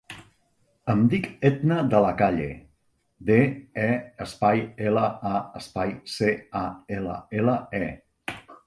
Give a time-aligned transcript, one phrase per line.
[0.93, 2.47] Em dic Etna De La Calle:
[3.29, 3.37] de,
[3.85, 3.87] e,
[4.27, 6.65] espai, ela, a, espai, ce, a,
[7.01, 7.89] ela, ela, e.